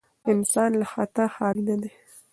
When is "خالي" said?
1.35-1.61